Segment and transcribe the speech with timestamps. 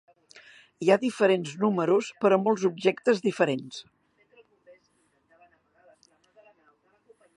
[0.85, 3.83] Hi ha diferents números per a molts objectes diferents.